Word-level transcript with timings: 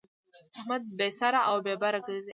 احمد 0.57 0.81
بې 0.97 1.09
سره 1.19 1.39
او 1.49 1.55
بې 1.65 1.75
بره 1.81 1.99
ګرځي. 2.05 2.29